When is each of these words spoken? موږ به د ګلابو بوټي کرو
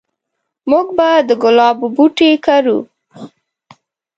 موږ 0.69 0.87
به 0.97 1.09
د 1.29 1.31
ګلابو 1.43 1.87
بوټي 1.95 2.31
کرو 2.45 2.79